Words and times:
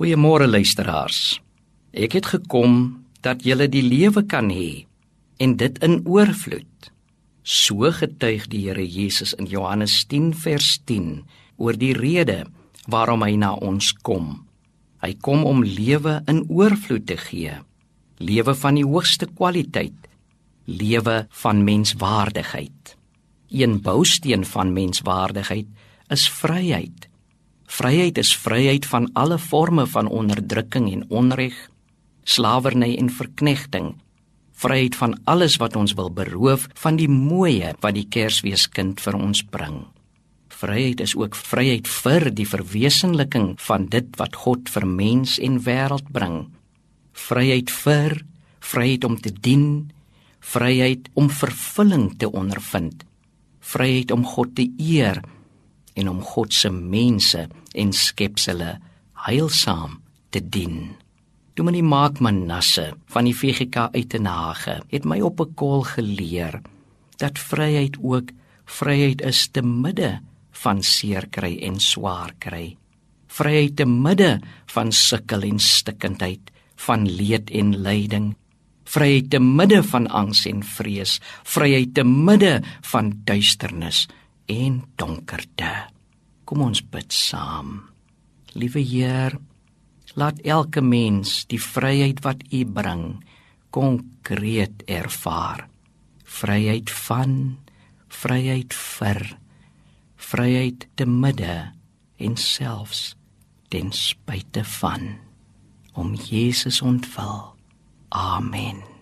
Goeiemôre 0.00 0.46
luisteraars. 0.48 1.42
Ek 1.92 2.14
het 2.16 2.30
gekom 2.32 3.02
dat 3.20 3.42
julle 3.44 3.66
die 3.68 3.82
lewe 3.84 4.22
kan 4.24 4.46
hê 4.48 4.86
en 5.36 5.58
dit 5.60 5.76
in 5.84 5.98
oorvloed. 6.08 6.88
So 7.44 7.90
getuig 7.92 8.46
die 8.48 8.62
Here 8.64 8.80
Jesus 8.80 9.34
in 9.36 9.50
Johannes 9.52 9.98
10 10.08 10.30
vers 10.40 10.70
10 10.88 11.26
oor 11.60 11.76
die 11.76 11.92
rede 11.92 12.46
waarom 12.88 13.26
hy 13.26 13.36
na 13.36 13.50
ons 13.60 13.90
kom. 13.92 14.46
Hy 15.04 15.12
kom 15.20 15.44
om 15.44 15.60
lewe 15.60 16.22
in 16.32 16.46
oorvloed 16.48 17.04
te 17.04 17.20
gee. 17.20 17.60
Lewe 18.24 18.56
van 18.56 18.80
die 18.80 18.88
hoogste 18.88 19.28
kwaliteit. 19.28 20.08
Lewe 20.64 21.26
van 21.44 21.60
menswaardigheid. 21.68 22.96
Een 23.52 23.82
bousteen 23.84 24.48
van 24.48 24.72
menswaardigheid 24.72 25.68
is 26.08 26.24
vryheid. 26.40 27.09
Vryheid 27.70 28.18
is 28.18 28.32
vryheid 28.34 28.86
van 28.90 29.06
alle 29.14 29.38
forme 29.38 29.86
van 29.86 30.08
onderdrukking 30.10 30.88
en 30.90 31.04
onreg, 31.08 31.54
slawerny 32.26 32.96
en 32.98 33.10
verknegting. 33.14 33.94
Vryheid 34.58 34.96
van 34.98 35.14
alles 35.24 35.56
wat 35.62 35.76
ons 35.78 35.94
wil 35.94 36.10
beroof 36.10 36.66
van 36.82 36.98
die 36.98 37.08
mooie 37.08 37.70
wat 37.80 37.94
die 37.94 38.08
Kersfeeskind 38.10 39.00
vir 39.00 39.16
ons 39.16 39.44
bring. 39.46 39.84
Vryheid 40.50 41.00
is 41.00 41.14
ook 41.16 41.38
vryheid 41.38 41.88
vir 41.88 42.28
die 42.34 42.48
verwesenliking 42.48 43.54
van 43.62 43.86
dit 43.88 44.10
wat 44.18 44.36
God 44.42 44.68
vir 44.68 44.86
mens 44.86 45.38
en 45.38 45.62
wêreld 45.64 46.10
bring. 46.12 46.50
Vryheid 47.14 47.70
vir 47.70 48.18
vryheid 48.60 49.04
om 49.06 49.16
te 49.16 49.30
dien, 49.32 49.92
vryheid 50.40 51.08
om 51.14 51.30
vervulling 51.30 52.10
te 52.18 52.28
ondervind, 52.28 53.06
vryheid 53.60 54.10
om 54.10 54.26
God 54.26 54.56
te 54.58 54.66
eer 54.76 55.22
en 55.94 56.08
om 56.08 56.22
God 56.22 56.52
se 56.52 56.70
mense 56.70 57.48
en 57.74 57.92
skepsele 57.92 58.78
heilsaam 59.26 60.00
te 60.30 60.40
dien. 60.40 60.96
Dominee 61.54 61.82
Mark 61.82 62.20
Manasse 62.20 62.92
van 63.10 63.26
die 63.28 63.34
VGK 63.36 63.90
Uitenhage 63.94 64.80
het 64.88 65.04
my 65.04 65.20
op 65.20 65.40
'n 65.40 65.54
kol 65.54 65.82
geleer 65.82 66.60
dat 67.16 67.38
vryheid 67.38 67.96
ook 68.02 68.30
vryheid 68.64 69.20
is 69.20 69.48
te 69.52 69.62
midde 69.62 70.20
van 70.62 70.82
seer 70.82 71.26
kry 71.30 71.58
en 71.62 71.80
swaar 71.80 72.32
kry. 72.38 72.76
Vryheid 73.26 73.76
te 73.76 73.86
midde 73.86 74.40
van 74.66 74.92
sukkel 74.92 75.42
en 75.42 75.58
stikkindheid, 75.58 76.50
van 76.76 77.06
leed 77.06 77.50
en 77.50 77.76
lyding. 77.82 78.34
Vryheid 78.84 79.30
te 79.30 79.38
midde 79.38 79.82
van 79.82 80.08
angs 80.08 80.46
en 80.46 80.62
vrees, 80.62 81.20
vryheid 81.44 81.94
te 81.94 82.04
midde 82.04 82.62
van 82.80 83.12
duisternis 83.24 84.08
en 84.46 84.82
donkerte. 84.96 85.59
Kom 86.50 86.64
ons 86.66 86.80
bid 86.82 87.14
saam. 87.14 87.76
Liewe 88.58 88.82
Heer, 88.82 89.36
laat 90.18 90.40
elke 90.42 90.82
mens 90.82 91.44
die 91.46 91.60
vryheid 91.62 92.24
wat 92.26 92.42
U 92.50 92.64
bring 92.66 93.04
konkreet 93.70 94.82
ervaar. 94.90 95.68
Vryheid 96.26 96.90
van, 97.06 97.36
vryheid 98.10 98.74
vir, 98.74 99.22
vryheid 100.18 100.90
te 100.98 101.06
midde 101.06 101.56
en 102.18 102.34
selfs 102.34 103.14
ten 103.70 103.94
spyte 103.94 104.66
van 104.82 105.12
om 105.94 106.16
Jesus 106.18 106.82
ontval. 106.82 107.54
Amen. 108.10 108.99